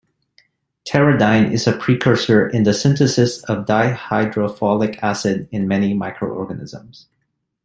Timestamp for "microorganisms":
5.93-7.05